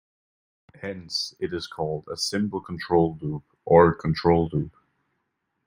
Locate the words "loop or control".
3.21-4.49